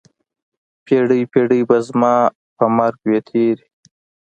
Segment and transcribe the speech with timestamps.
[0.85, 2.15] پیړۍ، پیړۍ به زما
[2.57, 3.65] په مرګ وي تېرې